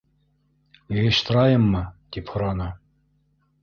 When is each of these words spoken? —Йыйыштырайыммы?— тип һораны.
—Йыйыштырайыммы?— 0.95 1.85
тип 2.15 2.35
һораны. 2.35 2.75